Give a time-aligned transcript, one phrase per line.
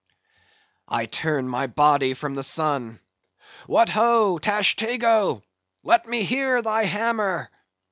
[0.87, 2.99] "I turn my body from the sun.
[3.67, 5.43] What ho, Tashtego!
[5.83, 7.51] let me hear thy hammer.